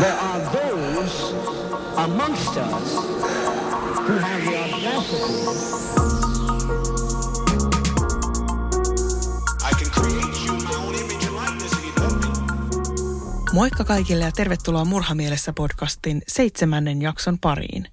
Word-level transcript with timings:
There 0.00 0.18
are 0.18 0.40
those 0.40 1.34
amongst 1.96 2.56
us 2.56 2.94
who 4.08 4.18
have 4.18 4.42
the 4.44 4.56
audacity 4.56 5.32
I 9.62 9.72
can 9.78 9.90
create 9.90 10.46
you 10.46 10.54
my 10.54 10.74
own 10.74 10.94
image 10.94 11.26
and 11.26 11.36
likeness 11.36 11.72
if 11.72 11.84
you 11.84 11.92
let 12.00 12.12
me. 12.12 13.52
Moikka 13.52 13.84
kaikille 13.84 14.24
ja 14.24 14.32
tervetuloa 14.32 14.84
Murhamielessä 14.84 15.52
podcastin 15.52 16.22
seitsemännen 16.28 17.02
jakson 17.02 17.38
pariin. 17.38 17.88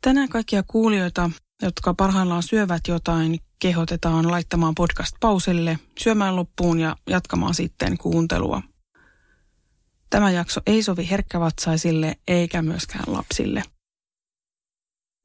Tänään 0.00 0.28
kaikkia 0.28 0.62
kuulijoita, 0.62 1.30
jotka 1.62 1.94
parhaillaan 1.94 2.42
syövät 2.42 2.88
jotain, 2.88 3.40
kehotetaan 3.58 4.30
laittamaan 4.30 4.74
podcast 4.74 5.16
pauselle, 5.20 5.78
syömään 5.98 6.36
loppuun 6.36 6.80
ja 6.80 6.96
jatkamaan 7.06 7.54
sitten 7.54 7.98
kuuntelua. 7.98 8.62
Tämä 10.14 10.30
jakso 10.30 10.60
ei 10.66 10.82
sovi 10.82 11.10
herkkävatsaisille 11.10 12.16
eikä 12.28 12.62
myöskään 12.62 13.04
lapsille. 13.06 13.62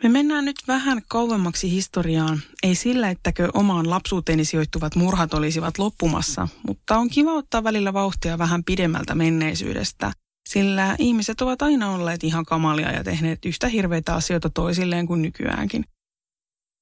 Me 0.04 0.10
mennään 0.10 0.46
nyt 0.46 0.56
vähän 0.68 1.02
kauemmaksi 1.08 1.72
historiaan, 1.72 2.42
ei 2.64 2.76
sillä, 2.76 3.10
ettäkö 3.10 3.50
omaan 3.54 3.90
lapsuuteeni 3.90 4.46
sijoittuvat 4.46 4.96
murhat 4.96 5.34
olisivat 5.34 5.78
loppumassa, 5.78 6.48
mutta 6.68 6.98
on 6.98 7.10
kiva 7.10 7.34
ottaa 7.34 7.64
välillä 7.64 7.94
vauhtia 7.94 8.38
vähän 8.38 8.64
pidemmältä 8.64 9.16
menneisyydestä, 9.16 10.12
sillä 10.50 10.96
ihmiset 11.00 11.42
ovat 11.42 11.62
aina 11.62 11.92
olleet 11.92 12.24
ihan 12.24 12.46
kamalia 12.46 12.92
ja 12.92 13.04
tehneet 13.04 13.46
yhtä 13.46 13.68
hirveitä 13.68 14.16
asioita 14.16 14.50
toisilleen 14.50 15.08
kuin 15.08 15.22
nykyäänkin. 15.22 15.84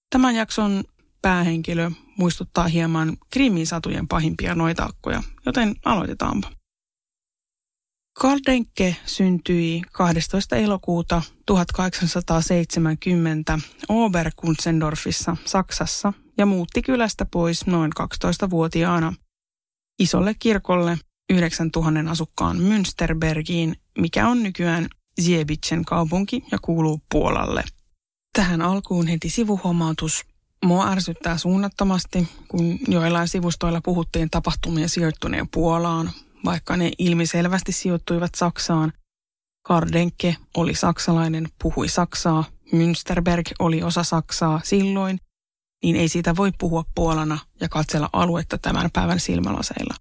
Tämän 0.09 0.35
jakson 0.35 0.83
päähenkilö 1.21 1.91
muistuttaa 2.17 2.67
hieman 2.67 3.17
Krimin 3.29 3.67
satujen 3.67 4.07
pahimpia 4.07 4.55
noitaakkoja, 4.55 5.23
joten 5.45 5.75
aloitetaanpa. 5.85 6.56
Karl 8.19 8.39
Denke 8.45 8.95
syntyi 9.05 9.81
12. 9.91 10.55
elokuuta 10.55 11.21
1870 11.45 13.59
Oberkunzendorfissa 13.89 15.37
Saksassa 15.45 16.13
ja 16.37 16.45
muutti 16.45 16.81
kylästä 16.81 17.25
pois 17.25 17.67
noin 17.67 17.91
12-vuotiaana 17.99 19.13
isolle 19.99 20.33
kirkolle 20.33 20.97
9000 21.29 22.11
asukkaan 22.11 22.57
Münsterbergiin, 22.57 23.75
mikä 23.97 24.27
on 24.27 24.43
nykyään 24.43 24.87
Ziebicen 25.21 25.85
kaupunki 25.85 26.43
ja 26.51 26.57
kuuluu 26.61 27.01
Puolalle. 27.11 27.63
Tähän 28.33 28.61
alkuun 28.61 29.07
heti 29.07 29.29
sivuhuomautus. 29.29 30.25
Mua 30.65 30.91
ärsyttää 30.91 31.37
suunnattomasti, 31.37 32.27
kun 32.47 32.79
joillain 32.87 33.27
sivustoilla 33.27 33.81
puhuttiin 33.81 34.29
tapahtumien 34.29 34.89
sijoittuneen 34.89 35.49
Puolaan, 35.49 36.11
vaikka 36.45 36.77
ne 36.77 36.91
ilmiselvästi 36.97 37.71
sijoittuivat 37.71 38.35
Saksaan. 38.35 38.93
Kardenke 39.63 40.35
oli 40.57 40.75
saksalainen, 40.75 41.47
puhui 41.63 41.87
Saksaa, 41.87 42.43
Münsterberg 42.73 43.51
oli 43.59 43.83
osa 43.83 44.03
Saksaa 44.03 44.61
silloin, 44.63 45.19
niin 45.83 45.95
ei 45.95 46.09
siitä 46.09 46.35
voi 46.35 46.51
puhua 46.57 46.83
Puolana 46.95 47.37
ja 47.61 47.69
katsella 47.69 48.09
aluetta 48.13 48.57
tämän 48.57 48.89
päivän 48.93 49.19
silmälaseilla. 49.19 49.95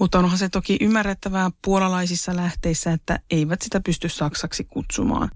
Mutta 0.00 0.18
onhan 0.18 0.38
se 0.38 0.48
toki 0.48 0.78
ymmärrettävää 0.80 1.50
puolalaisissa 1.64 2.36
lähteissä, 2.36 2.92
että 2.92 3.20
eivät 3.30 3.62
sitä 3.62 3.80
pysty 3.80 4.08
saksaksi 4.08 4.64
kutsumaan. 4.64 5.30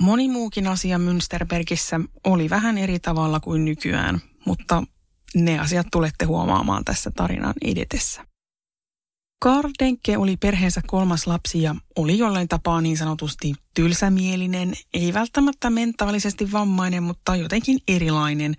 Moni 0.00 0.28
muukin 0.28 0.66
asia 0.66 0.98
Münsterbergissä 0.98 2.08
oli 2.24 2.50
vähän 2.50 2.78
eri 2.78 2.98
tavalla 2.98 3.40
kuin 3.40 3.64
nykyään, 3.64 4.20
mutta 4.46 4.82
ne 5.34 5.58
asiat 5.58 5.86
tulette 5.92 6.24
huomaamaan 6.24 6.84
tässä 6.84 7.10
tarinan 7.10 7.54
edetessä. 7.64 8.29
Karl 9.42 9.70
Denke 9.78 10.18
oli 10.18 10.36
perheensä 10.36 10.80
kolmas 10.86 11.26
lapsi 11.26 11.62
ja 11.62 11.74
oli 11.96 12.18
jollain 12.18 12.48
tapaa 12.48 12.80
niin 12.80 12.96
sanotusti 12.96 13.54
tylsämielinen, 13.74 14.74
ei 14.94 15.14
välttämättä 15.14 15.70
mentaalisesti 15.70 16.52
vammainen, 16.52 17.02
mutta 17.02 17.36
jotenkin 17.36 17.78
erilainen. 17.88 18.56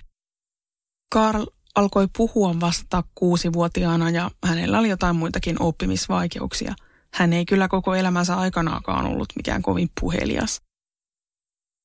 Karl 1.13 1.45
alkoi 1.75 2.07
puhua 2.17 2.59
vasta 2.59 3.03
kuusivuotiaana 3.15 4.09
ja 4.09 4.31
hänellä 4.43 4.79
oli 4.79 4.89
jotain 4.89 5.15
muitakin 5.15 5.61
oppimisvaikeuksia. 5.61 6.75
Hän 7.13 7.33
ei 7.33 7.45
kyllä 7.45 7.67
koko 7.67 7.95
elämänsä 7.95 8.35
aikanaakaan 8.35 9.05
ollut 9.05 9.29
mikään 9.35 9.61
kovin 9.61 9.89
puhelias. 9.99 10.61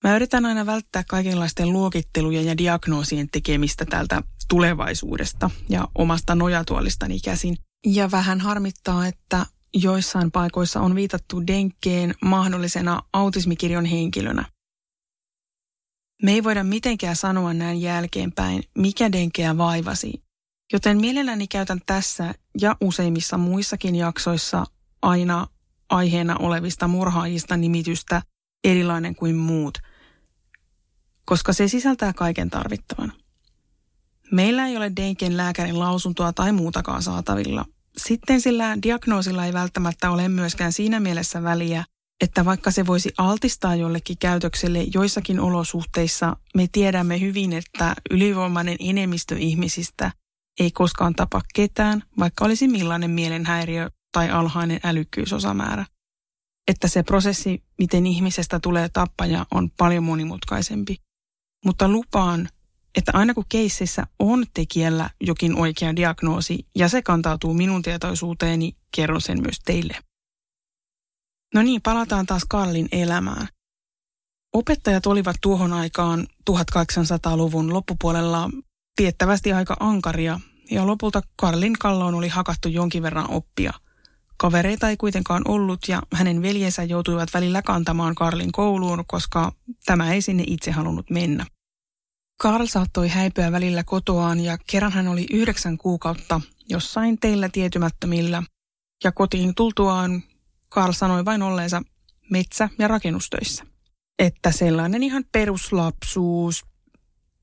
Mä 0.04 0.16
yritän 0.16 0.46
aina 0.46 0.66
välttää 0.66 1.04
kaikenlaisten 1.08 1.72
luokittelujen 1.72 2.46
ja 2.46 2.58
diagnoosien 2.58 3.28
tekemistä 3.32 3.84
tältä 3.84 4.22
tulevaisuudesta 4.48 5.50
ja 5.68 5.88
omasta 5.94 6.34
nojatuolistani 6.34 7.20
käsin. 7.20 7.56
Ja 7.88 8.10
vähän 8.10 8.40
harmittaa, 8.40 9.06
että 9.06 9.46
joissain 9.74 10.30
paikoissa 10.30 10.80
on 10.80 10.94
viitattu 10.94 11.46
Denkkeen 11.46 12.14
mahdollisena 12.24 13.02
autismikirjon 13.12 13.84
henkilönä. 13.84 14.44
Me 16.22 16.32
ei 16.32 16.44
voida 16.44 16.64
mitenkään 16.64 17.16
sanoa 17.16 17.54
näin 17.54 17.80
jälkeenpäin, 17.80 18.62
mikä 18.78 19.12
Denkeä 19.12 19.58
vaivasi, 19.58 20.22
joten 20.72 21.00
mielelläni 21.00 21.46
käytän 21.46 21.80
tässä 21.86 22.34
ja 22.60 22.76
useimmissa 22.80 23.38
muissakin 23.38 23.94
jaksoissa 23.94 24.64
aina 25.02 25.46
aiheena 25.88 26.36
olevista 26.38 26.88
murhaajista 26.88 27.56
nimitystä 27.56 28.22
erilainen 28.64 29.14
kuin 29.14 29.36
muut, 29.36 29.78
koska 31.24 31.52
se 31.52 31.68
sisältää 31.68 32.12
kaiken 32.12 32.50
tarvittavan. 32.50 33.12
Meillä 34.32 34.66
ei 34.66 34.76
ole 34.76 34.92
Denken 34.96 35.36
lääkärin 35.36 35.78
lausuntoa 35.78 36.32
tai 36.32 36.52
muutakaan 36.52 37.02
saatavilla. 37.02 37.64
Sitten 37.98 38.40
sillä 38.40 38.78
diagnoosilla 38.82 39.46
ei 39.46 39.52
välttämättä 39.52 40.10
ole 40.10 40.28
myöskään 40.28 40.72
siinä 40.72 41.00
mielessä 41.00 41.42
väliä, 41.42 41.84
että 42.24 42.44
vaikka 42.44 42.70
se 42.70 42.86
voisi 42.86 43.12
altistaa 43.18 43.74
jollekin 43.74 44.18
käytökselle 44.18 44.82
joissakin 44.94 45.40
olosuhteissa, 45.40 46.36
me 46.54 46.66
tiedämme 46.72 47.20
hyvin, 47.20 47.52
että 47.52 47.94
ylivoimainen 48.10 48.76
enemmistö 48.80 49.36
ihmisistä 49.38 50.12
ei 50.60 50.70
koskaan 50.70 51.14
tapa 51.14 51.40
ketään, 51.54 52.02
vaikka 52.18 52.44
olisi 52.44 52.68
millainen 52.68 53.10
mielenhäiriö 53.10 53.90
tai 54.12 54.30
alhainen 54.30 54.80
älykkyysosamäärä. 54.84 55.86
Että 56.68 56.88
se 56.88 57.02
prosessi, 57.02 57.62
miten 57.78 58.06
ihmisestä 58.06 58.60
tulee 58.60 58.88
tappaja, 58.88 59.46
on 59.54 59.70
paljon 59.70 60.04
monimutkaisempi. 60.04 60.96
Mutta 61.64 61.88
lupaan, 61.88 62.48
että 62.96 63.12
aina 63.14 63.34
kun 63.34 63.44
keississä 63.48 64.06
on 64.18 64.44
tekijällä 64.54 65.10
jokin 65.20 65.56
oikea 65.56 65.96
diagnoosi 65.96 66.66
ja 66.74 66.88
se 66.88 67.02
kantautuu 67.02 67.54
minun 67.54 67.82
tietoisuuteeni, 67.82 68.76
kerron 68.96 69.20
sen 69.20 69.42
myös 69.42 69.60
teille. 69.64 69.96
No 71.54 71.62
niin, 71.62 71.82
palataan 71.82 72.26
taas 72.26 72.44
Karlin 72.48 72.88
elämään. 72.92 73.48
Opettajat 74.54 75.06
olivat 75.06 75.36
tuohon 75.40 75.72
aikaan 75.72 76.26
1800-luvun 76.50 77.72
loppupuolella 77.72 78.50
tiettävästi 78.96 79.52
aika 79.52 79.76
ankaria 79.80 80.40
ja 80.70 80.86
lopulta 80.86 81.22
Karlin 81.36 81.72
kalloon 81.72 82.14
oli 82.14 82.28
hakattu 82.28 82.68
jonkin 82.68 83.02
verran 83.02 83.30
oppia. 83.30 83.72
Kavereita 84.36 84.88
ei 84.88 84.96
kuitenkaan 84.96 85.42
ollut 85.48 85.80
ja 85.88 86.02
hänen 86.12 86.42
veljensä 86.42 86.84
joutuivat 86.84 87.34
välillä 87.34 87.62
kantamaan 87.62 88.14
Karlin 88.14 88.52
kouluun, 88.52 89.04
koska 89.06 89.52
tämä 89.86 90.12
ei 90.12 90.22
sinne 90.22 90.44
itse 90.46 90.70
halunnut 90.70 91.10
mennä. 91.10 91.46
Karl 92.38 92.66
saattoi 92.66 93.08
häipyä 93.08 93.52
välillä 93.52 93.84
kotoaan 93.84 94.40
ja 94.40 94.58
kerran 94.66 94.92
hän 94.92 95.08
oli 95.08 95.26
yhdeksän 95.32 95.78
kuukautta 95.78 96.40
jossain 96.68 97.18
teillä 97.20 97.48
tietymättömillä. 97.48 98.42
Ja 99.04 99.12
kotiin 99.12 99.54
tultuaan 99.54 100.22
Karl 100.68 100.92
sanoi 100.92 101.24
vain 101.24 101.42
olleensa 101.42 101.82
metsä- 102.30 102.68
ja 102.78 102.88
rakennustöissä. 102.88 103.64
Että 104.18 104.52
sellainen 104.52 105.02
ihan 105.02 105.24
peruslapsuus. 105.32 106.64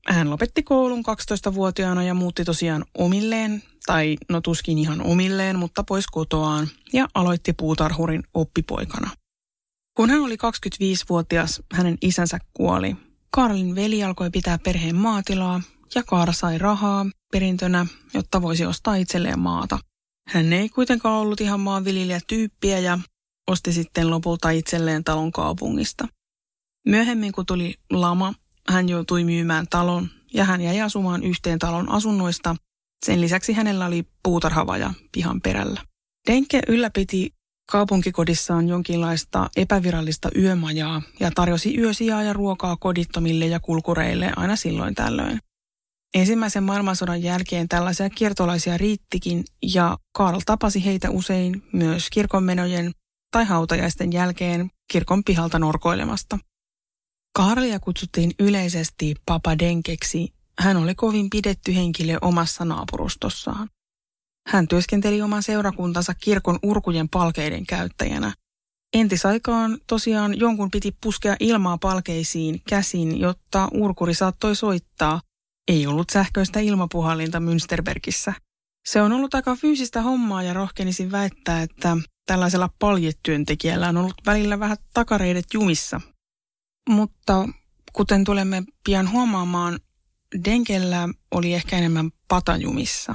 Hän 0.08 0.30
lopetti 0.30 0.62
koulun 0.62 1.04
12-vuotiaana 1.04 2.02
ja 2.02 2.14
muutti 2.14 2.44
tosiaan 2.44 2.84
omilleen, 2.98 3.62
tai 3.86 4.16
no 4.28 4.40
tuskin 4.40 4.78
ihan 4.78 5.00
omilleen, 5.00 5.58
mutta 5.58 5.84
pois 5.84 6.06
kotoaan, 6.06 6.68
ja 6.92 7.08
aloitti 7.14 7.52
puutarhurin 7.52 8.22
oppipoikana. 8.34 9.10
Kun 9.96 10.10
hän 10.10 10.20
oli 10.20 10.34
25-vuotias, 10.34 11.62
hänen 11.72 11.98
isänsä 12.02 12.38
kuoli. 12.52 12.96
Karlin 13.34 13.74
veli 13.74 14.04
alkoi 14.04 14.30
pitää 14.30 14.58
perheen 14.58 14.96
maatilaa, 14.96 15.60
ja 15.94 16.02
Kaara 16.02 16.32
sai 16.32 16.58
rahaa 16.58 17.06
perintönä, 17.32 17.86
jotta 18.14 18.42
voisi 18.42 18.66
ostaa 18.66 18.94
itselleen 18.94 19.38
maata. 19.38 19.78
Hän 20.28 20.52
ei 20.52 20.68
kuitenkaan 20.68 21.20
ollut 21.20 21.40
ihan 21.40 21.60
maanviljelijätyyppiä 21.60 22.78
ja 22.78 22.98
osti 23.46 23.72
sitten 23.72 24.10
lopulta 24.10 24.50
itselleen 24.50 25.04
talon 25.04 25.32
kaupungista. 25.32 26.08
Myöhemmin, 26.88 27.32
kun 27.32 27.46
tuli 27.46 27.74
lama, 27.90 28.34
hän 28.68 28.88
joutui 28.88 29.24
myymään 29.24 29.66
talon 29.70 30.08
ja 30.34 30.44
hän 30.44 30.60
jäi 30.60 30.80
asumaan 30.80 31.22
yhteen 31.22 31.58
talon 31.58 31.88
asunnoista. 31.88 32.56
Sen 33.06 33.20
lisäksi 33.20 33.52
hänellä 33.52 33.86
oli 33.86 34.04
puutarhavaja 34.22 34.94
pihan 35.12 35.40
perällä. 35.40 35.80
Denke 36.26 36.60
ylläpiti 36.68 37.30
kaupunkikodissaan 37.66 38.68
jonkinlaista 38.68 39.50
epävirallista 39.56 40.28
yömajaa 40.38 41.02
ja 41.20 41.30
tarjosi 41.34 41.78
yösijaa 41.78 42.22
ja 42.22 42.32
ruokaa 42.32 42.76
kodittomille 42.76 43.46
ja 43.46 43.60
kulkureille 43.60 44.32
aina 44.36 44.56
silloin 44.56 44.94
tällöin. 44.94 45.38
Ensimmäisen 46.14 46.62
maailmansodan 46.62 47.22
jälkeen 47.22 47.68
tällaisia 47.68 48.10
kiertolaisia 48.10 48.78
riittikin 48.78 49.44
ja 49.74 49.98
Karl 50.12 50.40
tapasi 50.46 50.84
heitä 50.84 51.10
usein 51.10 51.62
myös 51.72 52.10
kirkonmenojen 52.10 52.92
tai 53.30 53.44
hautajaisten 53.44 54.12
jälkeen 54.12 54.70
kirkon 54.92 55.24
pihalta 55.24 55.58
norkoilemasta. 55.58 56.38
Karlia 57.36 57.80
kutsuttiin 57.80 58.32
yleisesti 58.38 59.14
Papa 59.26 59.58
Denkeksi. 59.58 60.32
Hän 60.58 60.76
oli 60.76 60.94
kovin 60.94 61.30
pidetty 61.30 61.74
henkilö 61.74 62.18
omassa 62.20 62.64
naapurustossaan. 62.64 63.68
Hän 64.46 64.68
työskenteli 64.68 65.22
oman 65.22 65.42
seurakuntansa 65.42 66.14
kirkon 66.14 66.58
urkujen 66.62 67.08
palkeiden 67.08 67.66
käyttäjänä. 67.66 68.32
Entisaikaan 68.94 69.78
tosiaan 69.86 70.38
jonkun 70.38 70.70
piti 70.70 70.96
puskea 71.02 71.36
ilmaa 71.40 71.78
palkeisiin 71.78 72.62
käsin, 72.68 73.20
jotta 73.20 73.68
urkuri 73.72 74.14
saattoi 74.14 74.56
soittaa. 74.56 75.20
Ei 75.68 75.86
ollut 75.86 76.10
sähköistä 76.10 76.60
ilmapuhallinta 76.60 77.38
Münsterbergissä. 77.38 78.32
Se 78.86 79.02
on 79.02 79.12
ollut 79.12 79.34
aika 79.34 79.56
fyysistä 79.56 80.02
hommaa 80.02 80.42
ja 80.42 80.52
rohkenisin 80.54 81.12
väittää, 81.12 81.62
että 81.62 81.96
tällaisella 82.26 82.70
paljetyöntekijällä 82.78 83.88
on 83.88 83.96
ollut 83.96 84.14
välillä 84.26 84.58
vähän 84.58 84.76
takareidet 84.94 85.44
jumissa. 85.54 86.00
Mutta 86.88 87.48
kuten 87.92 88.24
tulemme 88.24 88.62
pian 88.84 89.10
huomaamaan, 89.10 89.78
Denkellä 90.44 91.08
oli 91.30 91.54
ehkä 91.54 91.78
enemmän 91.78 92.10
patajumissa. 92.28 93.14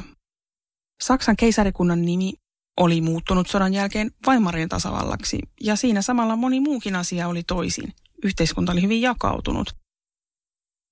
Saksan 1.04 1.36
keisarikunnan 1.36 2.02
nimi 2.02 2.34
oli 2.78 3.02
muuttunut 3.02 3.48
sodan 3.48 3.74
jälkeen 3.74 4.12
Weimarin 4.28 4.70
tasavallaksi, 4.70 5.40
ja 5.62 5.76
siinä 5.76 6.02
samalla 6.02 6.36
moni 6.36 6.60
muukin 6.60 6.96
asia 6.96 7.28
oli 7.28 7.44
toisin. 7.44 7.94
Yhteiskunta 8.24 8.72
oli 8.72 8.82
hyvin 8.82 9.02
jakautunut. 9.02 9.76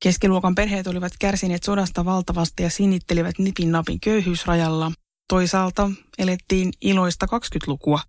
Keskiluokan 0.04 0.56
perheet 0.56 0.88
olivat 0.88 1.14
kärsineet 1.20 1.64
sodasta 1.64 2.06
valtavasti 2.06 2.64
ja 2.64 2.70
sinittelivät 2.70 3.40
nipin 3.40 3.72
napin 3.72 4.00
köyhyysrajalla. 4.00 4.92
Toisaalta 5.30 5.92
elettiin 6.18 6.74
iloista 6.82 7.26
20-lukua. 7.26 8.00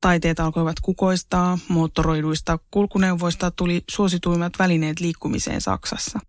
Taiteet 0.00 0.40
alkoivat 0.40 0.76
kukoistaa, 0.82 1.58
moottoroiduista 1.68 2.58
kulkuneuvoista 2.70 3.50
tuli 3.50 3.82
suosituimmat 3.88 4.52
välineet 4.58 5.00
liikkumiseen 5.00 5.60
Saksassa. 5.60 6.20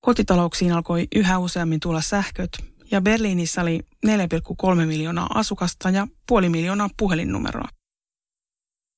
Kotitalouksiin 0.00 0.72
alkoi 0.72 1.08
yhä 1.14 1.38
useammin 1.38 1.80
tulla 1.80 2.00
sähköt, 2.00 2.50
ja 2.90 3.00
Berliinissä 3.00 3.62
oli 3.62 3.80
4,3 4.06 4.86
miljoonaa 4.86 5.28
asukasta 5.34 5.90
ja 5.90 6.08
puoli 6.28 6.48
miljoonaa 6.48 6.90
puhelinnumeroa. 6.98 7.68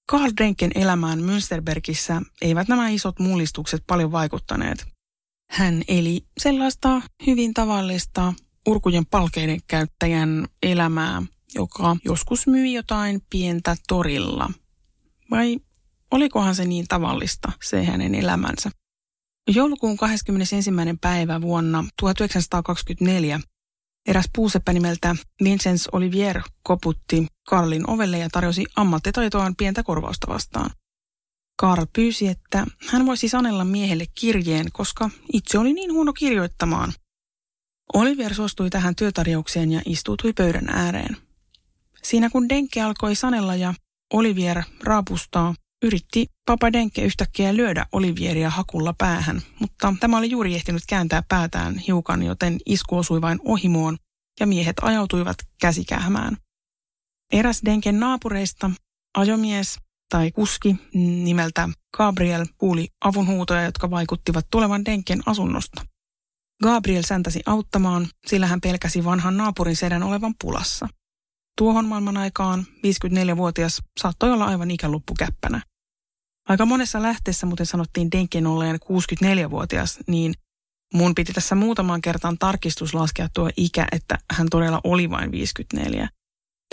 Karl 0.08 0.32
Denken 0.40 0.70
elämään 0.74 1.18
Münsterbergissä 1.18 2.22
eivät 2.42 2.68
nämä 2.68 2.88
isot 2.88 3.18
mullistukset 3.18 3.82
paljon 3.86 4.12
vaikuttaneet. 4.12 4.86
Hän 5.50 5.82
eli 5.88 6.26
sellaista 6.40 7.02
hyvin 7.26 7.54
tavallista 7.54 8.32
urkujen 8.66 9.06
palkeiden 9.06 9.60
käyttäjän 9.66 10.48
elämää, 10.62 11.22
joka 11.54 11.96
joskus 12.04 12.46
myi 12.46 12.72
jotain 12.72 13.20
pientä 13.30 13.76
torilla. 13.88 14.50
Vai 15.30 15.58
olikohan 16.10 16.54
se 16.54 16.64
niin 16.64 16.84
tavallista, 16.88 17.52
se 17.64 17.84
hänen 17.84 18.14
elämänsä? 18.14 18.70
Joulukuun 19.48 19.96
21. 19.96 20.70
päivä 21.00 21.40
vuonna 21.40 21.84
1924 22.00 23.40
Eräs 24.06 24.26
puuseppä 24.34 24.72
nimeltä 24.72 25.16
Vincenz 25.44 25.86
Olivier 25.92 26.42
koputti 26.62 27.26
Karlin 27.48 27.90
ovelle 27.90 28.18
ja 28.18 28.28
tarjosi 28.32 28.66
ammattitaitoaan 28.76 29.56
pientä 29.56 29.82
korvausta 29.82 30.28
vastaan. 30.28 30.70
Karl 31.60 31.86
pyysi, 31.92 32.28
että 32.28 32.66
hän 32.88 33.06
voisi 33.06 33.28
sanella 33.28 33.64
miehelle 33.64 34.04
kirjeen, 34.14 34.72
koska 34.72 35.10
itse 35.32 35.58
oli 35.58 35.72
niin 35.72 35.92
huono 35.92 36.12
kirjoittamaan. 36.12 36.92
Olivier 37.94 38.34
suostui 38.34 38.70
tähän 38.70 38.96
työtarjoukseen 38.96 39.72
ja 39.72 39.82
istuutui 39.86 40.32
pöydän 40.32 40.68
ääreen. 40.68 41.16
Siinä 42.02 42.30
kun 42.30 42.48
Denke 42.48 42.82
alkoi 42.82 43.14
sanella 43.14 43.54
ja 43.54 43.74
Olivier 44.12 44.62
raapustaa, 44.82 45.54
yritti 45.82 46.26
Papa 46.46 46.73
Denke 46.73 47.05
yhtäkkiä 47.05 47.56
lyödä 47.56 47.87
Olivieria 47.93 48.50
hakulla 48.50 48.94
päähän, 48.99 49.43
mutta 49.61 49.94
tämä 50.00 50.19
oli 50.19 50.31
juuri 50.31 50.55
ehtinyt 50.55 50.82
kääntää 50.88 51.23
päätään 51.28 51.78
hiukan, 51.78 52.23
joten 52.23 52.58
isku 52.67 52.96
osui 52.96 53.20
vain 53.20 53.38
ohimoon 53.44 53.96
ja 54.40 54.46
miehet 54.46 54.76
ajautuivat 54.82 55.37
käsikähmään. 55.61 56.37
Eräs 57.32 57.61
Denken 57.64 58.00
naapureista, 58.00 58.70
ajomies 59.19 59.78
tai 60.08 60.31
kuski 60.31 60.76
nimeltä 60.94 61.69
Gabriel 61.96 62.46
kuuli 62.58 62.88
avunhuutoja, 63.05 63.62
jotka 63.62 63.90
vaikuttivat 63.90 64.46
tulevan 64.50 64.84
Denken 64.84 65.23
asunnosta. 65.26 65.87
Gabriel 66.62 67.02
säntäsi 67.02 67.40
auttamaan, 67.46 68.08
sillä 68.26 68.46
hän 68.46 68.61
pelkäsi 68.61 69.05
vanhan 69.05 69.37
naapurin 69.37 69.76
sedän 69.76 70.02
olevan 70.02 70.34
pulassa. 70.40 70.88
Tuohon 71.58 71.86
maailman 71.86 72.16
aikaan 72.16 72.66
54-vuotias 72.86 73.82
saattoi 74.00 74.32
olla 74.32 74.44
aivan 74.44 74.70
ikäluppukäppänä. 74.70 75.62
Aika 76.48 76.66
monessa 76.66 77.02
lähteessä 77.02 77.46
muuten 77.46 77.66
sanottiin 77.66 78.10
Denken 78.10 78.46
olleen 78.46 78.76
64-vuotias, 78.76 79.98
niin 80.06 80.34
mun 80.94 81.14
piti 81.14 81.32
tässä 81.32 81.54
muutaman 81.54 82.00
kertaan 82.00 82.38
tarkistus 82.38 82.94
laskea 82.94 83.28
tuo 83.34 83.50
ikä, 83.56 83.86
että 83.92 84.18
hän 84.32 84.46
todella 84.50 84.80
oli 84.84 85.10
vain 85.10 85.30
54. 85.30 86.08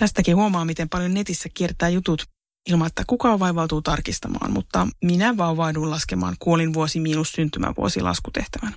Tästäkin 0.01 0.35
huomaa, 0.35 0.65
miten 0.65 0.89
paljon 0.89 1.13
netissä 1.13 1.49
kiertää 1.53 1.89
jutut 1.89 2.25
ilman, 2.69 2.87
että 2.87 3.03
kukaan 3.07 3.39
vaivautuu 3.39 3.81
tarkistamaan, 3.81 4.51
mutta 4.51 4.87
minä 5.03 5.37
vauvauduin 5.37 5.89
laskemaan 5.89 6.35
kuolinvuosi 6.39 6.99
miinus 6.99 7.31
syntymävuosi 7.31 8.01
laskutehtävän. 8.01 8.73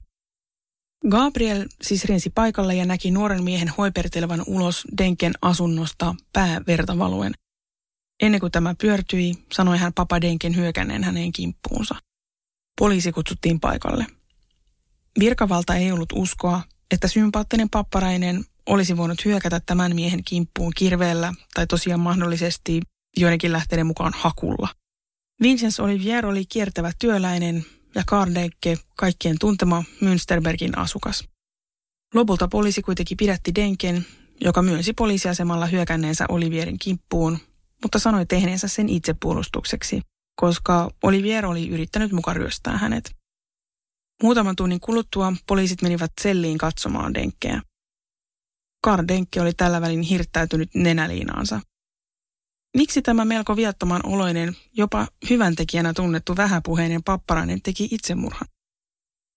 Gabriel 1.08 1.66
siis 1.82 2.04
rinsi 2.04 2.31
paikalle 2.31 2.75
ja 2.75 2.87
näki 2.87 3.10
nuoren 3.10 3.44
miehen 3.44 3.69
hoipertelevan 3.69 4.43
ulos 4.46 4.84
Denken 4.98 5.34
asunnosta 5.43 6.14
pääverta 6.32 6.98
valuen. 6.98 7.34
Ennen 8.22 8.40
kuin 8.40 8.52
tämä 8.52 8.75
pyörtyi, 8.81 9.34
sanoi 9.52 9.78
hän 9.78 9.93
Papa 9.93 10.20
Denken 10.20 10.56
hyökänneen 10.56 11.04
hänen 11.04 11.32
kimppuunsa. 11.32 11.94
Poliisi 12.78 13.12
kutsuttiin 13.12 13.61
paikalle. 13.61 14.06
Virkavalta 15.18 15.75
ei 15.75 15.92
ollut 15.92 16.12
uskoa, 16.12 16.62
että 16.90 17.09
sympaattinen 17.09 17.70
papparainen 17.70 18.44
olisi 18.66 18.97
voinut 18.97 19.25
hyökätä 19.25 19.61
tämän 19.66 19.94
miehen 19.94 20.25
kimppuun 20.25 20.73
kirveellä 20.76 21.32
tai 21.54 21.66
tosiaan 21.66 22.00
mahdollisesti 22.00 22.80
joidenkin 23.16 23.52
lähteiden 23.52 23.87
mukaan 23.87 24.12
hakulla. 24.16 24.68
Vincenz 25.42 25.80
Olivier 25.80 26.26
oli 26.26 26.47
kiertävä 26.47 26.92
työläinen, 26.99 27.66
ja 27.96 28.02
Kardenke 28.06 28.76
kaikkien 28.96 29.36
tuntema 29.40 29.84
Münsterbergin 30.00 30.78
asukas. 30.78 31.28
Lopulta 32.14 32.48
poliisi 32.48 32.82
kuitenkin 32.82 33.16
pidätti 33.16 33.54
Denken, 33.54 34.06
joka 34.40 34.62
myönsi 34.62 34.92
poliisiasemalla 34.92 35.66
hyökänneensä 35.66 36.24
Olivierin 36.28 36.78
kimppuun, 36.78 37.38
mutta 37.82 37.98
sanoi 37.98 38.26
tehneensä 38.26 38.68
sen 38.68 38.88
itsepuolustukseksi, 38.88 40.02
koska 40.40 40.90
Olivier 41.02 41.46
oli 41.46 41.68
yrittänyt 41.68 42.12
muka 42.12 42.32
ryöstää 42.34 42.78
hänet. 42.78 43.10
Muutaman 44.22 44.56
tunnin 44.56 44.80
kuluttua 44.80 45.32
poliisit 45.46 45.82
menivät 45.82 46.12
selliin 46.20 46.58
katsomaan 46.58 47.14
Denkkeä. 47.14 47.62
Karl 48.84 49.04
Denkke 49.08 49.40
oli 49.40 49.52
tällä 49.52 49.80
välin 49.80 50.02
hirttäytynyt 50.02 50.70
nenäliinaansa. 50.74 51.60
Miksi 52.76 53.02
tämä 53.02 53.25
melko 53.25 53.56
viattoman 53.56 54.06
oloinen, 54.06 54.56
jopa 54.73 55.06
hyvän 55.30 55.56
tekijänä 55.56 55.92
tunnettu 55.92 56.37
vähäpuheinen 56.37 57.02
papparainen 57.02 57.62
teki 57.62 57.88
itsemurhan? 57.90 58.49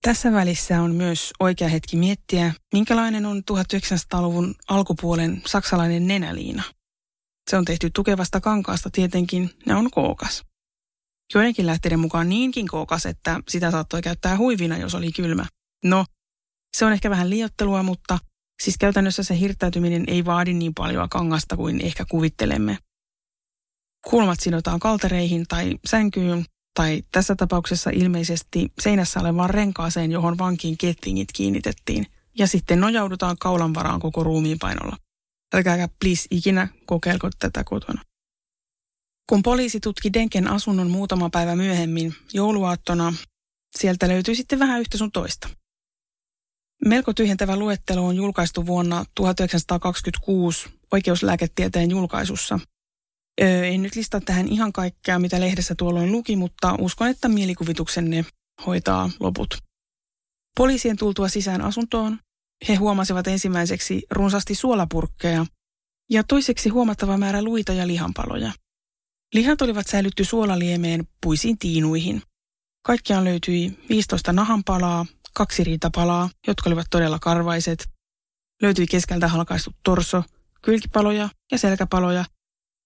Tässä 0.01 0.31
välissä 0.31 0.81
on 0.81 0.95
myös 0.95 1.33
oikea 1.39 1.67
hetki 1.67 1.97
miettiä, 1.97 2.53
minkälainen 2.73 3.25
on 3.25 3.43
1900-luvun 3.51 4.55
alkupuolen 4.67 5.41
saksalainen 5.45 6.07
nenäliina. 6.07 6.63
Se 7.49 7.57
on 7.57 7.65
tehty 7.65 7.89
tukevasta 7.89 8.41
kankaasta 8.41 8.89
tietenkin 8.89 9.49
ja 9.65 9.77
on 9.77 9.91
kookas. 9.91 10.43
Joidenkin 11.33 11.65
lähteiden 11.65 11.99
mukaan 11.99 12.29
niinkin 12.29 12.67
kookas, 12.67 13.05
että 13.05 13.39
sitä 13.47 13.71
saattoi 13.71 14.01
käyttää 14.01 14.37
huivina, 14.37 14.77
jos 14.77 14.95
oli 14.95 15.11
kylmä. 15.11 15.45
No, 15.83 16.05
se 16.77 16.85
on 16.85 16.93
ehkä 16.93 17.09
vähän 17.09 17.29
liottelua, 17.29 17.83
mutta 17.83 18.19
siis 18.63 18.77
käytännössä 18.77 19.23
se 19.23 19.39
hirttäytyminen 19.39 20.03
ei 20.07 20.25
vaadi 20.25 20.53
niin 20.53 20.73
paljon 20.73 21.09
kangasta 21.09 21.57
kuin 21.57 21.81
ehkä 21.81 22.05
kuvittelemme. 22.05 22.77
Kulmat 24.07 24.39
sidotaan 24.39 24.79
kaltereihin 24.79 25.45
tai 25.47 25.75
sänkyyn, 25.85 26.45
tai 26.73 27.03
tässä 27.11 27.35
tapauksessa 27.35 27.89
ilmeisesti 27.89 28.71
seinässä 28.81 29.19
olevaan 29.19 29.49
renkaaseen, 29.49 30.11
johon 30.11 30.37
vankin 30.37 30.77
kettingit 30.77 31.27
kiinnitettiin, 31.35 32.05
ja 32.37 32.47
sitten 32.47 32.79
nojaudutaan 32.79 33.35
kaulan 33.39 33.73
varaan 33.73 33.99
koko 33.99 34.23
ruumiin 34.23 34.59
painolla. 34.59 34.97
Älkääkä 35.53 35.89
please 36.01 36.27
ikinä 36.31 36.67
kokeilko 36.85 37.29
tätä 37.39 37.63
kotona. 37.63 38.01
Kun 39.29 39.43
poliisi 39.43 39.79
tutki 39.79 40.13
Denken 40.13 40.47
asunnon 40.47 40.89
muutama 40.89 41.29
päivä 41.29 41.55
myöhemmin, 41.55 42.15
jouluaattona, 42.33 43.13
sieltä 43.77 44.07
löytyi 44.07 44.35
sitten 44.35 44.59
vähän 44.59 44.79
yhtä 44.79 44.97
sun 44.97 45.11
toista. 45.11 45.49
Melko 46.85 47.13
tyhjentävä 47.13 47.55
luettelo 47.55 48.05
on 48.05 48.15
julkaistu 48.15 48.65
vuonna 48.65 49.05
1926 49.15 50.69
oikeuslääketieteen 50.91 51.91
julkaisussa. 51.91 52.59
En 53.39 53.81
nyt 53.81 53.95
listaa 53.95 54.21
tähän 54.21 54.47
ihan 54.47 54.73
kaikkea, 54.73 55.19
mitä 55.19 55.39
lehdessä 55.39 55.75
tuolloin 55.77 56.11
luki, 56.11 56.35
mutta 56.35 56.75
uskon, 56.79 57.07
että 57.07 57.29
mielikuvituksenne 57.29 58.25
hoitaa 58.65 59.09
loput. 59.19 59.57
Poliisien 60.57 60.97
tultua 60.97 61.27
sisään 61.27 61.61
asuntoon, 61.61 62.19
he 62.69 62.75
huomasivat 62.75 63.27
ensimmäiseksi 63.27 64.03
runsaasti 64.11 64.55
suolapurkkeja 64.55 65.45
ja 66.09 66.23
toiseksi 66.23 66.69
huomattava 66.69 67.17
määrä 67.17 67.41
luita 67.41 67.73
ja 67.73 67.87
lihanpaloja. 67.87 68.51
Lihat 69.33 69.61
olivat 69.61 69.87
säilytty 69.87 70.25
suolaliemeen 70.25 71.07
puisiin 71.21 71.57
tiinuihin. 71.57 72.21
Kaikkiaan 72.85 73.23
löytyi 73.23 73.79
15 73.89 74.33
nahanpalaa, 74.33 75.05
kaksi 75.33 75.63
riitapalaa, 75.63 76.29
jotka 76.47 76.69
olivat 76.69 76.87
todella 76.89 77.19
karvaiset. 77.19 77.89
Löytyi 78.61 78.87
keskeltä 78.87 79.27
halkaistu 79.27 79.71
torso, 79.83 80.23
kylkipaloja 80.61 81.29
ja 81.51 81.57
selkäpaloja. 81.57 82.25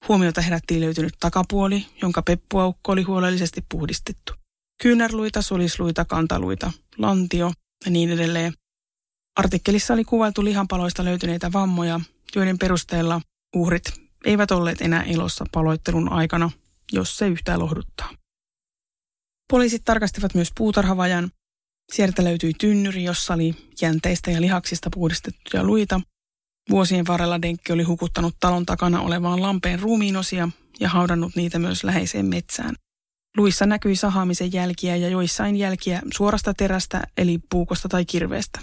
Huomiota 0.07 0.41
herättiin 0.41 0.81
löytynyt 0.81 1.13
takapuoli, 1.19 1.85
jonka 2.01 2.21
peppuaukko 2.21 2.91
oli 2.91 3.01
huolellisesti 3.01 3.65
puhdistettu. 3.69 4.33
Kyynärluita, 4.81 5.41
solisluita, 5.41 6.05
kantaluita, 6.05 6.71
lantio 6.97 7.51
ja 7.85 7.91
niin 7.91 8.11
edelleen. 8.11 8.53
Artikkelissa 9.35 9.93
oli 9.93 10.03
kuvailtu 10.03 10.43
lihanpaloista 10.43 11.05
löytyneitä 11.05 11.51
vammoja, 11.53 11.99
joiden 12.35 12.57
perusteella 12.57 13.21
uhrit 13.55 13.93
eivät 14.25 14.51
olleet 14.51 14.81
enää 14.81 15.03
elossa 15.03 15.45
paloittelun 15.51 16.11
aikana, 16.11 16.51
jos 16.91 17.17
se 17.17 17.27
yhtään 17.27 17.59
lohduttaa. 17.59 18.09
Poliisit 19.49 19.81
tarkastivat 19.85 20.33
myös 20.33 20.49
puutarhavajan. 20.57 21.31
Sieltä 21.91 22.23
löytyi 22.23 22.53
tynnyri, 22.53 23.03
jossa 23.03 23.33
oli 23.33 23.55
jänteistä 23.81 24.31
ja 24.31 24.41
lihaksista 24.41 24.89
puhdistettuja 24.93 25.63
luita. 25.63 26.01
Vuosien 26.69 27.07
varrella 27.07 27.41
Denkki 27.41 27.73
oli 27.73 27.83
hukuttanut 27.83 28.35
talon 28.39 28.65
takana 28.65 29.01
olevaan 29.01 29.41
lampeen 29.41 29.79
ruumiinosia 29.79 30.49
ja 30.79 30.89
haudannut 30.89 31.35
niitä 31.35 31.59
myös 31.59 31.83
läheiseen 31.83 32.25
metsään. 32.25 32.75
Luissa 33.37 33.65
näkyi 33.65 33.95
sahaamisen 33.95 34.53
jälkiä 34.53 34.95
ja 34.95 35.09
joissain 35.09 35.55
jälkiä 35.55 36.01
suorasta 36.13 36.53
terästä 36.53 37.01
eli 37.17 37.39
puukosta 37.49 37.89
tai 37.89 38.05
kirveestä. 38.05 38.59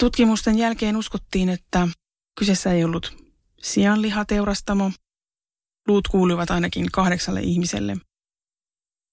Tutkimusten 0.00 0.58
jälkeen 0.58 0.96
uskottiin, 0.96 1.48
että 1.48 1.88
kyseessä 2.38 2.72
ei 2.72 2.84
ollut 2.84 3.16
sianlihateurastamo. 3.62 4.90
Luut 5.88 6.08
kuuluivat 6.08 6.50
ainakin 6.50 6.90
kahdeksalle 6.92 7.40
ihmiselle. 7.40 7.96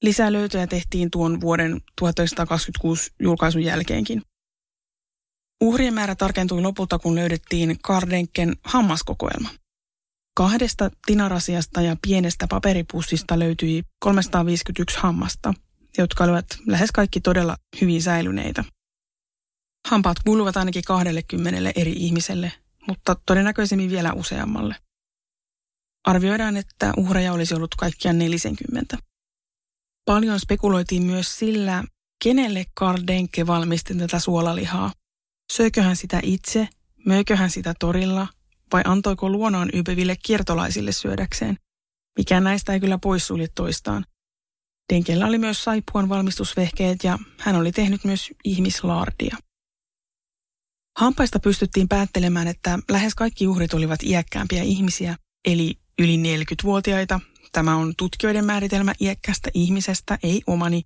Lisää 0.04 0.34
löytöjä 0.34 0.68
tehtiin 0.68 1.12
tuon 1.12 1.42
vuoden 1.42 1.82
1926 1.96 3.12
julkaisun 3.20 3.64
jälkeenkin. 3.64 4.22
Uhrien 5.62 5.94
määrä 5.94 6.16
tarkentui 6.16 6.62
lopulta, 6.62 7.00
kun 7.00 7.16
löydettiin 7.16 7.78
Kardenken 7.84 8.56
hammaskokoelma. 8.64 9.50
Kahdesta 10.36 10.92
tinarasiasta 11.06 11.82
ja 11.82 11.96
pienestä 12.02 12.48
paperipussista 12.48 13.40
löytyi 13.40 13.84
351 14.00 14.98
hammasta, 15.00 15.54
jotka 15.98 16.24
olivat 16.24 16.46
lähes 16.68 16.92
kaikki 16.92 17.22
todella 17.22 17.58
hyvin 17.82 18.02
säilyneitä. 18.02 18.64
Hampaat 19.88 20.18
kuuluvat 20.26 20.58
ainakin 20.58 20.84
20 20.84 21.72
eri 21.76 21.94
ihmiselle, 21.94 22.52
mutta 22.88 23.16
todennäköisemmin 23.26 23.90
vielä 23.90 24.14
useammalle. 24.14 24.76
Arvioidaan, 26.08 26.58
että 26.58 26.94
uhreja 26.98 27.34
olisi 27.34 27.56
ollut 27.56 27.76
kaikkiaan 27.76 28.18
40. 28.18 28.98
Paljon 30.06 30.40
spekuloitiin 30.40 31.04
myös 31.04 31.40
sillä, 31.40 31.84
kenelle 32.24 32.66
Karl 32.74 33.04
Denke 33.08 33.48
valmisti 33.48 33.96
tätä 33.96 34.20
suolalihaa. 34.20 34.92
Söikö 35.52 35.82
hän 35.82 35.96
sitä 35.96 36.20
itse, 36.24 36.70
möikö 37.06 37.36
hän 37.36 37.50
sitä 37.50 37.74
torilla 37.80 38.28
vai 38.74 38.82
antoiko 38.86 39.30
luonaan 39.30 39.70
ypeville 39.74 40.16
kiertolaisille 40.26 40.92
syödäkseen? 40.92 41.58
Mikään 42.18 42.44
näistä 42.44 42.74
ei 42.74 42.80
kyllä 42.80 42.98
poissulje 42.98 43.48
toistaan. 43.56 44.06
Denkellä 44.94 45.26
oli 45.26 45.38
myös 45.38 45.64
saippuan 45.64 46.10
valmistusvehkeet 46.10 47.04
ja 47.04 47.20
hän 47.40 47.56
oli 47.56 47.72
tehnyt 47.72 48.04
myös 48.04 48.32
ihmislaardia. 48.44 49.38
Hampaista 50.98 51.40
pystyttiin 51.40 51.88
päättelemään, 51.88 52.48
että 52.48 52.80
lähes 52.90 53.16
kaikki 53.16 53.48
uhrit 53.48 53.74
olivat 53.74 54.04
iäkkäämpiä 54.04 54.64
ihmisiä, 54.64 55.16
eli 55.46 55.80
yli 56.00 56.18
40-vuotiaita. 56.18 57.20
Tämä 57.52 57.76
on 57.76 57.94
tutkijoiden 57.98 58.46
määritelmä 58.46 58.94
iäkkästä 59.02 59.50
ihmisestä, 59.54 60.20
ei 60.24 60.42
omani, 60.48 60.82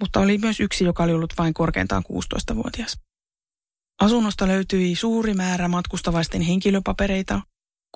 mutta 0.00 0.20
oli 0.20 0.38
myös 0.38 0.60
yksi, 0.60 0.84
joka 0.84 1.02
oli 1.02 1.12
ollut 1.12 1.34
vain 1.38 1.54
korkeintaan 1.54 2.02
16-vuotias. 2.12 2.98
Asunnosta 4.00 4.48
löytyi 4.48 4.96
suuri 4.96 5.34
määrä 5.34 5.68
matkustavaisten 5.68 6.42
henkilöpapereita, 6.42 7.40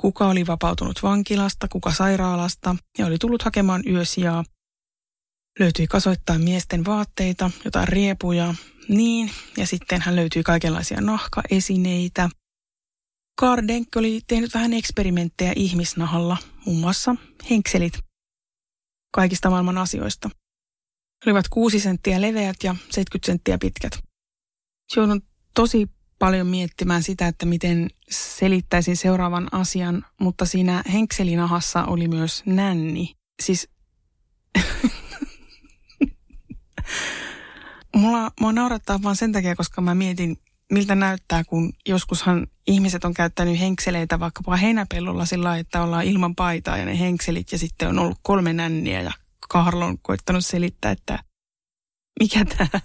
kuka 0.00 0.28
oli 0.28 0.46
vapautunut 0.46 1.02
vankilasta, 1.02 1.68
kuka 1.68 1.92
sairaalasta 1.92 2.76
ja 2.98 3.06
oli 3.06 3.18
tullut 3.18 3.42
hakemaan 3.42 3.82
yösijaa. 3.86 4.44
Löytyi 5.58 5.86
kasoittain 5.86 6.40
miesten 6.40 6.84
vaatteita, 6.84 7.50
jotain 7.64 7.88
riepuja, 7.88 8.54
niin, 8.88 9.30
ja 9.56 9.66
sitten 9.66 10.00
hän 10.02 10.16
löytyi 10.16 10.42
kaikenlaisia 10.42 11.00
nahkaesineitä. 11.00 12.28
Kardenk 13.40 13.88
oli 13.96 14.20
tehnyt 14.26 14.54
vähän 14.54 14.72
eksperimenttejä 14.72 15.52
ihmisnahalla, 15.56 16.36
muun 16.66 16.80
muassa 16.80 17.16
henkselit 17.50 17.92
kaikista 19.14 19.50
maailman 19.50 19.78
asioista. 19.78 20.30
Olivat 21.26 21.48
6 21.48 21.80
senttiä 21.80 22.20
leveät 22.20 22.56
ja 22.62 22.76
70 22.90 23.26
senttiä 23.26 23.58
pitkät. 23.58 23.92
Joudun 24.96 25.22
tosi 25.58 25.90
paljon 26.18 26.46
miettimään 26.46 27.02
sitä, 27.02 27.26
että 27.26 27.46
miten 27.46 27.90
selittäisin 28.10 28.96
seuraavan 28.96 29.48
asian, 29.52 30.04
mutta 30.20 30.44
siinä 30.46 30.82
henkselinahassa 30.92 31.84
oli 31.84 32.08
myös 32.08 32.42
nänni. 32.46 33.14
Siis 33.42 33.68
mulla, 37.96 38.30
mua 38.40 38.52
naurattaa 38.52 39.02
vaan 39.02 39.16
sen 39.16 39.32
takia, 39.32 39.56
koska 39.56 39.80
mä 39.80 39.94
mietin, 39.94 40.36
miltä 40.72 40.94
näyttää, 40.94 41.44
kun 41.44 41.72
joskushan 41.88 42.46
ihmiset 42.66 43.04
on 43.04 43.14
käyttänyt 43.14 43.60
henkseleitä 43.60 44.20
vaikkapa 44.20 44.56
heinäpellolla 44.56 45.24
sillä 45.24 45.58
että 45.58 45.82
ollaan 45.82 46.04
ilman 46.04 46.34
paitaa 46.34 46.76
ja 46.76 46.84
ne 46.84 46.98
henkselit 46.98 47.52
ja 47.52 47.58
sitten 47.58 47.88
on 47.88 47.98
ollut 47.98 48.18
kolme 48.22 48.52
nänniä 48.52 49.00
ja 49.00 49.12
Karlo 49.48 49.86
on 49.86 49.98
koittanut 50.02 50.46
selittää, 50.46 50.90
että 50.92 51.18
mikä 52.20 52.44
tämä 52.44 52.80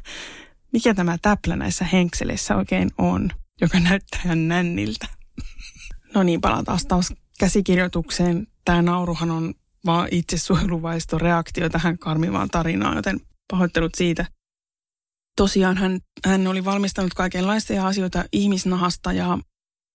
mikä 0.74 0.94
tämä 0.94 1.18
täplä 1.22 1.56
näissä 1.56 1.86
henkseleissä 1.86 2.56
oikein 2.56 2.92
on, 2.98 3.30
joka 3.62 3.80
näyttää 3.80 4.36
nänniltä. 4.36 5.08
No 6.16 6.24
niin, 6.24 6.42
palataan 6.42 6.80
taas 6.88 7.14
käsikirjoitukseen. 7.40 8.48
Tämä 8.66 8.82
nauruhan 8.82 9.32
on 9.32 9.54
vaan 9.86 10.08
itsesuojeluvaisto 10.12 11.18
reaktio 11.18 11.70
tähän 11.70 11.98
karmivaan 11.98 12.50
tarinaan, 12.50 12.96
joten 12.96 13.20
pahoittelut 13.52 13.96
siitä. 13.96 14.26
Tosiaan 15.38 15.78
hän, 15.78 16.00
hän 16.26 16.48
oli 16.48 16.66
valmistanut 16.66 17.14
kaikenlaisia 17.14 17.88
asioita 17.88 18.26
ihmisnahasta 18.32 19.14
ja 19.14 19.40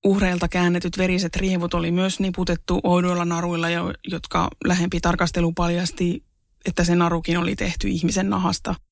uhreilta 0.04 0.48
käännetyt 0.48 0.98
veriset 0.98 1.36
rievut 1.36 1.74
oli 1.74 1.90
myös 1.90 2.20
niputettu 2.20 2.80
oudoilla 2.82 3.24
naruilla, 3.24 3.66
jotka 4.08 4.48
lähempi 4.64 5.00
tarkastelu 5.00 5.52
paljasti, 5.52 6.24
että 6.66 6.84
se 6.84 6.94
narukin 6.94 7.38
oli 7.38 7.56
tehty 7.56 7.88
ihmisen 7.88 8.30
nahasta– 8.30 8.74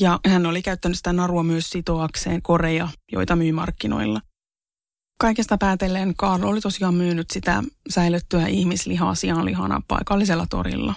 ja 0.00 0.20
hän 0.26 0.46
oli 0.46 0.62
käyttänyt 0.62 0.96
sitä 0.96 1.12
narua 1.12 1.42
myös 1.42 1.70
sitoakseen 1.70 2.42
koreja, 2.42 2.88
joita 3.12 3.36
myy 3.36 3.52
markkinoilla. 3.52 4.20
Kaikesta 5.20 5.58
päätellen 5.58 6.14
Karl 6.16 6.42
oli 6.44 6.60
tosiaan 6.60 6.94
myynyt 6.94 7.30
sitä 7.30 7.62
säilyttyä 7.90 8.46
ihmislihaa 8.46 9.14
sianlihana 9.14 9.82
paikallisella 9.88 10.46
torilla. 10.50 10.94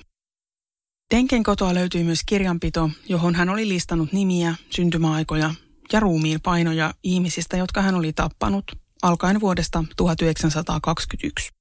Denken 1.15 1.43
kotoa 1.43 1.73
löytyi 1.73 2.03
myös 2.03 2.19
kirjanpito, 2.25 2.89
johon 3.09 3.35
hän 3.35 3.49
oli 3.49 3.69
listannut 3.69 4.13
nimiä, 4.13 4.55
syntymäaikoja 4.69 5.53
ja 5.93 5.99
ruumiin 5.99 6.41
painoja 6.41 6.93
ihmisistä, 7.03 7.57
jotka 7.57 7.81
hän 7.81 7.95
oli 7.95 8.13
tappanut 8.13 8.71
alkaen 9.01 9.41
vuodesta 9.41 9.83
1921. 9.97 11.51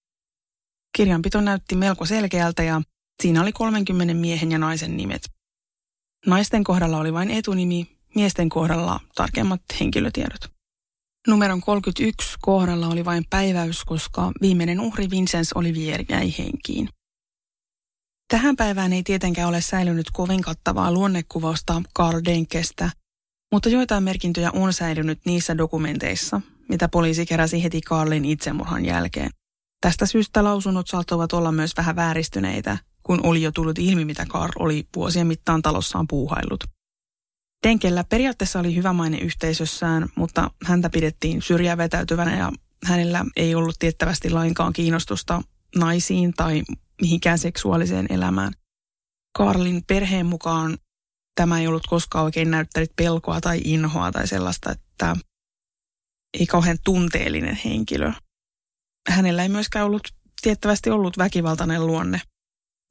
Kirjanpito 0.97 1.40
näytti 1.40 1.76
melko 1.76 2.04
selkeältä 2.04 2.62
ja 2.62 2.82
siinä 3.23 3.42
oli 3.42 3.52
30 3.52 4.14
miehen 4.14 4.52
ja 4.52 4.59
naisen 4.59 4.97
nimet. 4.97 5.39
Naisten 6.26 6.64
kohdalla 6.64 6.98
oli 6.98 7.12
vain 7.12 7.30
etunimi, 7.30 7.96
miesten 8.14 8.48
kohdalla 8.48 9.00
tarkemmat 9.14 9.60
henkilötiedot. 9.80 10.40
Numeron 11.28 11.60
31 11.60 12.36
kohdalla 12.40 12.88
oli 12.88 13.04
vain 13.04 13.24
päiväys, 13.30 13.84
koska 13.84 14.32
viimeinen 14.40 14.80
uhri 14.80 15.10
Vincenz 15.10 15.50
Olivier 15.54 16.04
jäi 16.08 16.34
henkiin. 16.38 16.88
Tähän 18.28 18.56
päivään 18.56 18.92
ei 18.92 19.02
tietenkään 19.02 19.48
ole 19.48 19.60
säilynyt 19.60 20.06
kovin 20.12 20.42
kattavaa 20.42 20.92
luonnekuvausta 20.92 21.82
Karl 21.94 22.20
Denkestä, 22.24 22.90
mutta 23.52 23.68
joitain 23.68 24.04
merkintöjä 24.04 24.50
on 24.50 24.72
säilynyt 24.72 25.20
niissä 25.24 25.58
dokumenteissa, 25.58 26.40
mitä 26.68 26.88
poliisi 26.88 27.26
keräsi 27.26 27.62
heti 27.62 27.80
Karlin 27.80 28.24
itsemurhan 28.24 28.84
jälkeen. 28.84 29.30
Tästä 29.80 30.06
syystä 30.06 30.44
lausunnot 30.44 30.88
saattoivat 30.88 31.32
olla 31.32 31.52
myös 31.52 31.76
vähän 31.76 31.96
vääristyneitä, 31.96 32.78
kun 33.02 33.21
oli 33.23 33.42
jo 33.42 33.52
tullut 33.52 33.78
ilmi, 33.78 34.04
mitä 34.04 34.26
Karl 34.26 34.52
oli 34.59 34.88
vuosien 34.97 35.26
mittaan 35.26 35.62
talossaan 35.62 36.09
puuhaillut. 36.09 36.64
Denkellä 37.66 38.04
periaatteessa 38.04 38.61
oli 38.61 38.75
hyvä 38.75 38.92
maine 38.92 39.19
yhteisössään, 39.19 40.09
mutta 40.16 40.50
häntä 40.64 40.90
pidettiin 40.90 41.42
syrjää 41.42 41.76
vetäytyvänä 41.76 42.37
ja 42.37 42.52
hänellä 42.85 43.25
ei 43.37 43.54
ollut 43.54 43.76
tiettävästi 43.78 44.30
lainkaan 44.30 44.73
kiinnostusta 44.73 45.42
naisiin 45.76 46.33
tai 46.35 46.62
mihinkään 47.00 47.38
seksuaaliseen 47.38 48.07
elämään. 48.11 48.52
Karlin 49.38 49.83
perheen 49.87 50.26
mukaan 50.26 50.78
tämä 51.35 51.61
ei 51.61 51.66
ollut 51.66 51.87
koskaan 51.87 52.25
oikein 52.25 52.50
näyttänyt 52.50 52.92
pelkoa 52.97 53.40
tai 53.40 53.61
inhoa 53.64 54.12
tai 54.12 54.28
sellaista, 54.28 54.73
että 54.73 55.16
ei 56.40 56.47
kauhean 56.47 56.78
tunteellinen 56.85 57.59
henkilö. 57.64 58.12
Hänellä 59.09 59.42
ei 59.42 59.49
myöskään 59.49 59.87
ollut 59.87 60.02
tiettävästi 60.42 60.90
ollut 60.90 61.19
väkivaltainen 61.19 61.87
luonne. 61.87 62.21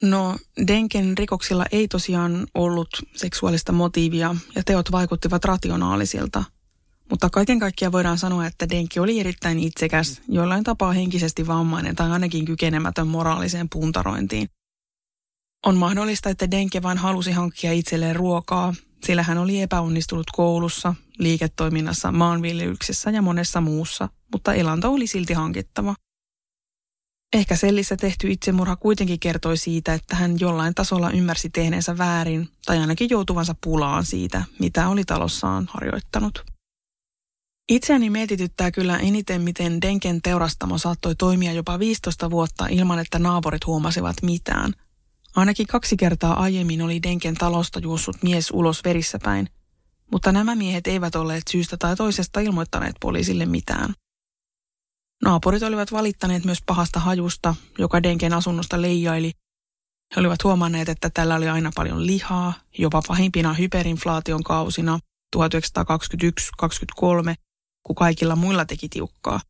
No, 0.02 0.38
Denken 0.66 1.18
rikoksilla 1.18 1.66
ei 1.72 1.88
tosiaan 1.88 2.46
ollut 2.54 2.88
seksuaalista 3.16 3.72
motiivia 3.72 4.36
ja 4.54 4.62
teot 4.64 4.92
vaikuttivat 4.92 5.44
rationaalisilta. 5.44 6.44
Mutta 7.10 7.30
kaiken 7.30 7.58
kaikkiaan 7.58 7.92
voidaan 7.92 8.18
sanoa, 8.18 8.46
että 8.46 8.68
Denki 8.68 9.00
oli 9.00 9.20
erittäin 9.20 9.58
itsekäs, 9.58 10.22
jollain 10.28 10.64
tapaa 10.64 10.92
henkisesti 10.92 11.46
vammainen 11.46 11.96
tai 11.96 12.10
ainakin 12.10 12.44
kykenemätön 12.44 13.08
moraaliseen 13.08 13.68
puntarointiin. 13.68 14.48
On 15.66 15.76
mahdollista, 15.76 16.30
että 16.30 16.50
Denke 16.50 16.82
vain 16.82 16.98
halusi 16.98 17.32
hankkia 17.32 17.72
itselleen 17.72 18.16
ruokaa, 18.16 18.74
sillä 19.04 19.22
hän 19.22 19.38
oli 19.38 19.60
epäonnistunut 19.60 20.26
koulussa, 20.32 20.94
liiketoiminnassa, 21.18 22.12
maanviljelyksessä 22.12 23.10
ja 23.10 23.22
monessa 23.22 23.60
muussa, 23.60 24.08
mutta 24.32 24.54
elanto 24.54 24.92
oli 24.92 25.06
silti 25.06 25.32
hankittava. 25.32 25.94
Ehkä 27.32 27.56
sellissä 27.56 27.96
tehty 27.96 28.30
itsemurha 28.30 28.76
kuitenkin 28.76 29.20
kertoi 29.20 29.56
siitä, 29.56 29.94
että 29.94 30.16
hän 30.16 30.40
jollain 30.40 30.74
tasolla 30.74 31.10
ymmärsi 31.10 31.50
tehneensä 31.50 31.98
väärin 31.98 32.48
tai 32.66 32.78
ainakin 32.78 33.10
joutuvansa 33.10 33.54
pulaan 33.64 34.04
siitä, 34.04 34.44
mitä 34.58 34.88
oli 34.88 35.04
talossaan 35.04 35.68
harjoittanut. 35.70 36.44
Itseäni 37.68 38.10
mietityttää 38.10 38.70
kyllä 38.70 38.98
eniten, 38.98 39.42
miten 39.42 39.80
Denken 39.80 40.22
teurastamo 40.22 40.78
saattoi 40.78 41.14
toimia 41.14 41.52
jopa 41.52 41.78
15 41.78 42.30
vuotta 42.30 42.66
ilman, 42.66 42.98
että 42.98 43.18
naapurit 43.18 43.66
huomasivat 43.66 44.16
mitään. 44.22 44.72
Ainakin 45.36 45.66
kaksi 45.66 45.96
kertaa 45.96 46.40
aiemmin 46.40 46.82
oli 46.82 47.02
Denken 47.02 47.34
talosta 47.34 47.78
juossut 47.78 48.22
mies 48.22 48.50
ulos 48.50 48.84
verissä 48.84 49.18
päin, 49.22 49.48
mutta 50.12 50.32
nämä 50.32 50.54
miehet 50.54 50.86
eivät 50.86 51.14
olleet 51.14 51.42
syystä 51.50 51.76
tai 51.76 51.96
toisesta 51.96 52.40
ilmoittaneet 52.40 52.96
poliisille 53.00 53.46
mitään. 53.46 53.94
Naapurit 55.24 55.62
olivat 55.62 55.92
valittaneet 55.92 56.44
myös 56.44 56.58
pahasta 56.66 57.00
hajusta, 57.00 57.54
joka 57.78 58.02
Denken 58.02 58.32
asunnosta 58.32 58.82
leijaili. 58.82 59.32
He 60.16 60.20
olivat 60.20 60.44
huomanneet, 60.44 60.88
että 60.88 61.10
tällä 61.10 61.34
oli 61.34 61.48
aina 61.48 61.70
paljon 61.74 62.06
lihaa, 62.06 62.52
jopa 62.78 63.02
pahimpina 63.08 63.54
hyperinflaation 63.54 64.42
kausina 64.42 64.98
1921-23, 65.36 65.40
kun 67.82 67.96
kaikilla 67.96 68.36
muilla 68.36 68.64
teki 68.64 68.88
tiukkaa. 68.88 69.40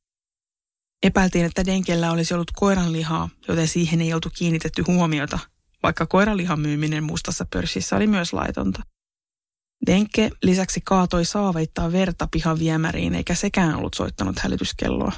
Epäiltiin, 1.02 1.44
että 1.44 1.66
Denkellä 1.66 2.12
olisi 2.12 2.34
ollut 2.34 2.50
koiranlihaa, 2.56 3.28
joten 3.48 3.68
siihen 3.68 4.00
ei 4.00 4.14
oltu 4.14 4.28
kiinnitetty 4.34 4.84
huomiota, 4.86 5.38
vaikka 5.82 6.06
koiranlihan 6.06 6.60
myyminen 6.60 7.04
mustassa 7.04 7.46
pörssissä 7.52 7.96
oli 7.96 8.06
myös 8.06 8.32
laitonta. 8.32 8.82
Denke 9.86 10.30
lisäksi 10.42 10.80
kaatoi 10.84 11.24
saaveittaa 11.24 11.92
verta 11.92 12.28
pihan 12.30 12.58
viemäriin, 12.58 13.14
eikä 13.14 13.34
sekään 13.34 13.76
ollut 13.76 13.94
soittanut 13.94 14.38
hälytyskelloa. 14.38 15.12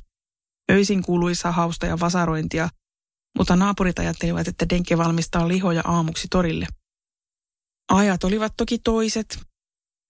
Öisin 0.71 1.03
kuuluisa 1.03 1.53
hausta 1.53 1.87
ja 1.87 2.01
vasarointia, 2.01 2.69
mutta 3.39 3.57
naapurit 3.57 3.99
ajattelivat, 3.99 4.49
että 4.49 4.69
Denke 4.69 4.99
valmistaa 4.99 5.49
lihoja 5.49 5.83
aamuksi 5.85 6.29
torille. 6.31 6.67
Ajat 7.89 8.25
olivat 8.25 8.53
toki 8.57 8.79
toiset, 8.79 9.39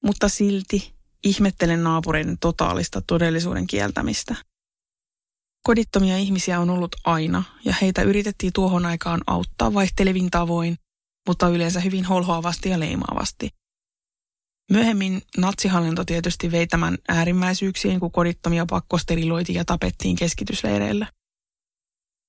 mutta 0.04 0.28
silti 0.28 0.94
ihmettelen 1.24 1.84
naapureiden 1.84 2.38
totaalista 2.38 3.02
todellisuuden 3.06 3.66
kieltämistä. 3.66 4.34
Kodittomia 5.66 6.18
ihmisiä 6.18 6.60
on 6.60 6.70
ollut 6.70 6.96
aina 7.04 7.42
ja 7.64 7.74
heitä 7.80 8.02
yritettiin 8.02 8.52
tuohon 8.52 8.86
aikaan 8.86 9.20
auttaa 9.26 9.74
vaihtelevin 9.74 10.30
tavoin, 10.30 10.76
mutta 11.28 11.48
yleensä 11.48 11.80
hyvin 11.80 12.04
holhoavasti 12.04 12.68
ja 12.68 12.80
leimaavasti– 12.80 13.48
Myöhemmin 14.70 15.22
natsihallinto 15.38 16.04
tietysti 16.04 16.50
vei 16.50 16.66
tämän 16.66 16.98
äärimmäisyyksiin, 17.08 18.00
kun 18.00 18.12
kodittomia 18.12 18.66
pakkosteriloitiin 18.70 19.56
ja 19.56 19.64
tapettiin 19.64 20.16
keskitysleireillä. 20.16 21.06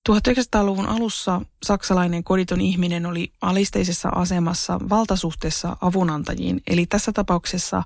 1900-luvun 0.10 0.86
alussa 0.86 1.42
saksalainen 1.66 2.24
koditon 2.24 2.62
ihminen 2.62 3.06
oli 3.06 3.32
alisteisessa 3.42 4.10
asemassa 4.10 4.80
valtasuhteessa 4.90 5.78
avunantajiin, 5.82 6.62
eli 6.68 6.86
tässä 6.86 7.12
tapauksessa 7.12 7.84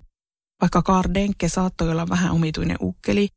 vaikka 0.61 0.81
Karl 0.81 1.13
Denke 1.13 1.49
saattoi 1.49 1.91
olla 1.91 2.09
vähän 2.09 2.31
omituinen 2.31 2.77
ukkeli, 2.81 3.29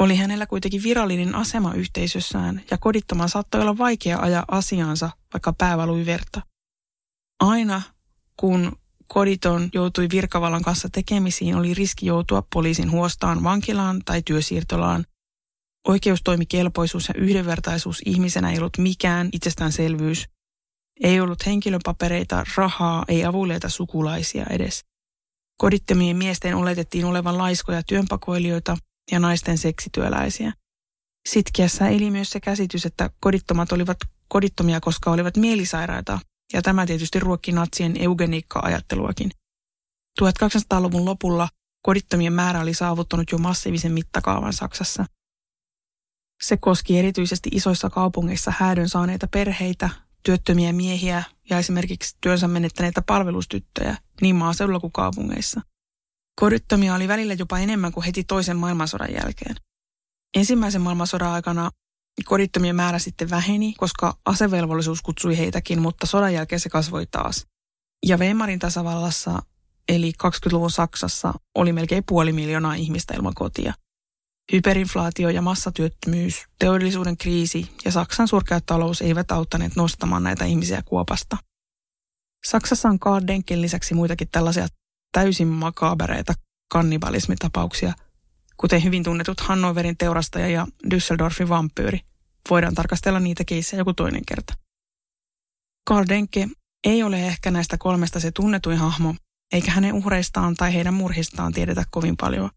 oli 0.00 0.16
hänellä 0.16 0.46
kuitenkin 0.46 0.82
virallinen 0.82 1.34
asema 1.34 1.74
yhteisössään 1.74 2.62
ja 2.70 2.78
kodittoman 2.78 3.28
saattoi 3.28 3.60
olla 3.60 3.78
vaikea 3.78 4.18
ajaa 4.18 4.44
asiansa, 4.48 5.10
vaikka 5.32 5.52
pää 5.52 5.78
valui 5.78 6.06
verta. 6.06 6.42
Aina 7.40 7.82
kun 8.36 8.76
koditon 9.08 9.68
joutui 9.74 10.08
virkavallan 10.12 10.62
kanssa 10.62 10.88
tekemisiin, 10.88 11.56
oli 11.56 11.74
riski 11.74 12.06
joutua 12.06 12.42
poliisin 12.52 12.90
huostaan 12.90 13.42
vankilaan 13.42 14.02
tai 14.04 14.22
työsiirtolaan. 14.22 15.04
Oikeustoimikelpoisuus 15.88 17.08
ja 17.08 17.14
yhdenvertaisuus 17.16 18.02
ihmisenä 18.06 18.50
ei 18.50 18.58
ollut 18.58 18.78
mikään 18.78 19.28
itsestäänselvyys. 19.32 20.28
Ei 21.00 21.20
ollut 21.20 21.46
henkilöpapereita, 21.46 22.44
rahaa, 22.56 23.04
ei 23.08 23.24
avuliaita 23.24 23.68
sukulaisia 23.68 24.46
edes. 24.50 24.84
Kodittomien 25.56 26.16
miesten 26.16 26.54
oletettiin 26.54 27.04
olevan 27.04 27.38
laiskoja 27.38 27.82
työnpakoilijoita 27.82 28.76
ja 29.12 29.18
naisten 29.18 29.58
seksityöläisiä. 29.58 30.52
Sitkiässä 31.28 31.88
eli 31.88 32.10
myös 32.10 32.30
se 32.30 32.40
käsitys, 32.40 32.86
että 32.86 33.10
kodittomat 33.20 33.72
olivat 33.72 33.98
kodittomia, 34.28 34.80
koska 34.80 35.10
olivat 35.10 35.36
mielisairaita 35.36 36.18
ja 36.52 36.62
tämä 36.62 36.86
tietysti 36.86 37.20
ruokki 37.20 37.52
natsien 37.52 37.96
eugeniikka-ajatteluakin. 37.96 39.30
1800-luvun 40.22 41.04
lopulla 41.04 41.48
kodittomien 41.82 42.32
määrä 42.32 42.60
oli 42.60 42.74
saavuttanut 42.74 43.32
jo 43.32 43.38
massiivisen 43.38 43.92
mittakaavan 43.92 44.52
Saksassa. 44.52 45.06
Se 46.42 46.56
koski 46.56 46.98
erityisesti 46.98 47.50
isoissa 47.52 47.90
kaupungeissa 47.90 48.52
häädön 48.58 48.88
saaneita 48.88 49.26
perheitä, 49.26 49.90
työttömiä 50.22 50.72
miehiä 50.72 51.22
ja 51.50 51.58
esimerkiksi 51.58 52.16
työnsä 52.20 52.48
menettäneitä 52.48 53.02
palvelustyttöjä 53.02 53.96
niin 54.20 54.36
maaseudulla 54.36 54.80
kuin 54.80 54.92
kaupungeissa. 54.92 55.60
Kodittomia 56.40 56.94
oli 56.94 57.08
välillä 57.08 57.34
jopa 57.34 57.58
enemmän 57.58 57.92
kuin 57.92 58.04
heti 58.04 58.24
toisen 58.24 58.56
maailmansodan 58.56 59.12
jälkeen. 59.12 59.56
Ensimmäisen 60.36 60.80
maailmansodan 60.80 61.28
aikana 61.28 61.70
kodittomien 62.24 62.76
määrä 62.76 62.98
sitten 62.98 63.30
väheni, 63.30 63.74
koska 63.78 64.16
asevelvollisuus 64.24 65.02
kutsui 65.02 65.38
heitäkin, 65.38 65.82
mutta 65.82 66.06
sodan 66.06 66.34
jälkeen 66.34 66.60
se 66.60 66.68
kasvoi 66.68 67.06
taas. 67.06 67.46
Ja 68.06 68.18
Weimarin 68.18 68.58
tasavallassa, 68.58 69.42
eli 69.88 70.12
20-luvun 70.24 70.70
Saksassa, 70.70 71.34
oli 71.54 71.72
melkein 71.72 72.04
puoli 72.06 72.32
miljoonaa 72.32 72.74
ihmistä 72.74 73.14
ilman 73.14 73.34
kotia. 73.34 73.74
Hyperinflaatio 74.52 75.28
ja 75.28 75.42
massatyöttömyys, 75.42 76.44
teollisuuden 76.58 77.16
kriisi 77.16 77.70
ja 77.84 77.92
Saksan 77.92 78.28
surkea 78.28 78.60
talous 78.60 79.02
eivät 79.02 79.32
auttaneet 79.32 79.76
nostamaan 79.76 80.22
näitä 80.22 80.44
ihmisiä 80.44 80.82
kuopasta. 80.84 81.36
Saksassa 82.46 82.88
on 82.88 82.98
Kardenken 82.98 83.62
lisäksi 83.62 83.94
muitakin 83.94 84.28
tällaisia 84.32 84.68
täysin 85.12 85.48
makabereita 85.48 86.34
kannibalismitapauksia– 86.72 87.92
kuten 88.56 88.84
hyvin 88.84 89.02
tunnetut 89.02 89.40
Hannoverin 89.40 89.96
teurastaja 89.96 90.48
ja 90.48 90.66
Düsseldorfin 90.90 91.48
vampyyri. 91.48 92.00
Voidaan 92.50 92.74
tarkastella 92.74 93.20
niitä 93.20 93.44
keissejä 93.44 93.80
joku 93.80 93.94
toinen 93.94 94.22
kerta. 94.26 94.54
Karl 95.88 96.04
Denke 96.08 96.48
ei 96.84 97.02
ole 97.02 97.26
ehkä 97.26 97.50
näistä 97.50 97.78
kolmesta 97.78 98.20
se 98.20 98.30
tunnetuin 98.32 98.78
hahmo, 98.78 99.14
eikä 99.52 99.70
hänen 99.70 99.94
uhreistaan 99.94 100.54
tai 100.54 100.74
heidän 100.74 100.94
murhistaan 100.94 101.52
tiedetä 101.52 101.84
kovin 101.90 102.16
paljon. 102.16 102.50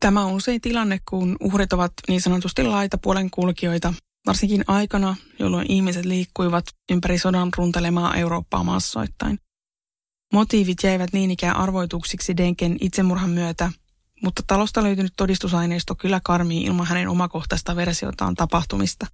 Tämä 0.00 0.24
on 0.24 0.32
usein 0.32 0.60
tilanne, 0.60 1.00
kun 1.08 1.36
uhrit 1.40 1.72
ovat 1.72 1.92
niin 2.08 2.20
sanotusti 2.20 2.62
laitapuolen 2.62 3.30
kulkijoita, 3.30 3.94
varsinkin 4.26 4.64
aikana, 4.66 5.16
jolloin 5.38 5.70
ihmiset 5.70 6.04
liikkuivat 6.04 6.64
ympäri 6.90 7.18
sodan 7.18 7.48
runtelemaa 7.56 8.14
Eurooppaa 8.14 8.64
massoittain. 8.64 9.38
Motiivit 10.32 10.78
jäivät 10.82 11.12
niin 11.12 11.30
ikään 11.30 11.56
arvoituksiksi 11.56 12.36
Denken 12.36 12.76
itsemurhan 12.80 13.30
myötä 13.30 13.72
mutta 14.24 14.42
talosta 14.46 14.82
löytynyt 14.82 15.12
todistusaineisto 15.16 15.94
kyllä 15.94 16.20
karmii 16.24 16.62
ilman 16.62 16.86
hänen 16.86 17.08
omakohtaista 17.08 17.76
versiotaan 17.76 18.34
tapahtumista. 18.34 19.06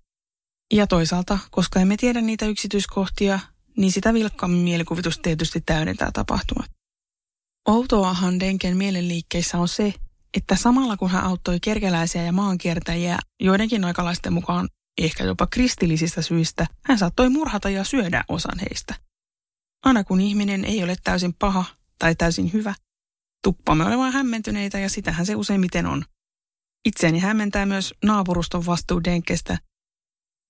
Ja 0.72 0.86
toisaalta, 0.86 1.38
koska 1.50 1.80
emme 1.80 1.96
tiedä 1.96 2.20
niitä 2.20 2.46
yksityiskohtia, 2.46 3.40
niin 3.76 3.92
sitä 3.92 4.14
vilkkaammin 4.14 4.60
mielikuvitus 4.60 5.18
tietysti 5.18 5.60
täydentää 5.66 6.10
tapahtumat. 6.12 6.70
Outoahan 7.68 8.40
Denken 8.40 8.76
mielenliikkeissä 8.76 9.58
on 9.58 9.68
se, 9.68 9.94
että 10.36 10.56
samalla 10.56 10.96
kun 10.96 11.10
hän 11.10 11.24
auttoi 11.24 11.60
kerkeläisiä 11.60 12.22
ja 12.22 12.32
maankiertäjiä 12.32 13.18
joidenkin 13.40 13.84
aikalaisten 13.84 14.32
mukaan 14.32 14.68
ehkä 14.98 15.24
jopa 15.24 15.46
kristillisistä 15.46 16.22
syistä, 16.22 16.66
hän 16.84 16.98
saattoi 16.98 17.28
murhata 17.28 17.70
ja 17.70 17.84
syödä 17.84 18.24
osan 18.28 18.58
heistä. 18.58 18.94
Aina 19.84 20.04
kun 20.04 20.20
ihminen 20.20 20.64
ei 20.64 20.82
ole 20.82 20.96
täysin 21.04 21.34
paha 21.34 21.64
tai 21.98 22.14
täysin 22.14 22.52
hyvä, 22.52 22.74
tuppamme 23.44 23.84
olemaan 23.84 24.12
hämmentyneitä 24.12 24.78
ja 24.78 24.90
sitähän 24.90 25.26
se 25.26 25.36
useimmiten 25.36 25.86
on. 25.86 26.04
Itseäni 26.84 27.18
hämmentää 27.18 27.66
myös 27.66 27.94
naapuruston 28.04 28.66
vastuu 28.66 29.04
Denkestä. 29.04 29.58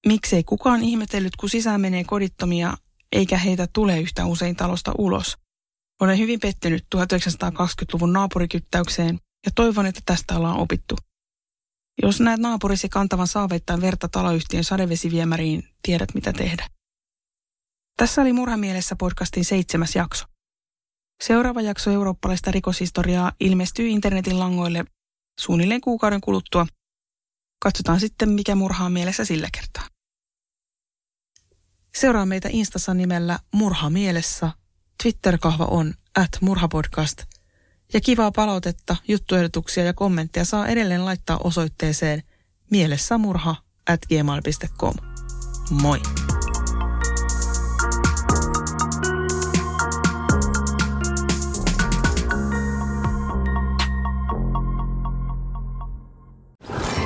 Miksei 0.06 0.44
kukaan 0.44 0.82
ihmetellyt, 0.82 1.36
kun 1.36 1.48
sisään 1.50 1.80
menee 1.80 2.04
kodittomia, 2.04 2.74
eikä 3.12 3.38
heitä 3.38 3.68
tule 3.72 4.00
yhtä 4.00 4.26
usein 4.26 4.56
talosta 4.56 4.92
ulos. 4.98 5.38
Olen 6.00 6.18
hyvin 6.18 6.40
pettynyt 6.40 6.86
1920-luvun 6.96 8.12
naapurikyttäykseen 8.12 9.18
ja 9.46 9.52
toivon, 9.54 9.86
että 9.86 10.00
tästä 10.04 10.36
ollaan 10.36 10.56
opittu. 10.56 10.96
Jos 12.02 12.20
näet 12.20 12.40
naapurisi 12.40 12.88
kantavan 12.88 13.26
saaveittain 13.26 13.80
verta 13.80 14.08
taloyhtiön 14.08 14.64
sadevesiviemäriin, 14.64 15.68
tiedät 15.82 16.14
mitä 16.14 16.32
tehdä. 16.32 16.68
Tässä 17.96 18.22
oli 18.22 18.32
Murhamielessä 18.32 18.96
podcastin 18.96 19.44
seitsemäs 19.44 19.96
jakso. 19.96 20.29
Seuraava 21.24 21.60
jakso 21.60 21.90
eurooppalaista 21.90 22.50
rikoshistoriaa 22.50 23.32
ilmestyy 23.40 23.88
internetin 23.88 24.38
langoille 24.38 24.84
suunnilleen 25.40 25.80
kuukauden 25.80 26.20
kuluttua. 26.20 26.66
Katsotaan 27.62 28.00
sitten, 28.00 28.28
mikä 28.28 28.54
murhaa 28.54 28.90
mielessä 28.90 29.24
sillä 29.24 29.48
kertaa. 29.52 30.00
Seuraa 31.94 32.26
meitä 32.26 32.48
Instassa 32.52 32.94
nimellä 32.94 33.38
Murha 33.54 33.90
mielessä. 33.90 34.50
Twitter-kahva 35.02 35.64
on 35.64 35.94
at 36.18 36.30
murhapodcast. 36.40 37.22
Ja 37.92 38.00
kivaa 38.00 38.30
palautetta, 38.30 38.96
juttuehdotuksia 39.08 39.84
ja 39.84 39.92
kommentteja 39.92 40.44
saa 40.44 40.68
edelleen 40.68 41.04
laittaa 41.04 41.38
osoitteeseen 41.44 42.22
mielessämurha 42.70 43.56
at 43.88 44.00
gmail.com. 44.06 44.94
Moi! 45.70 46.00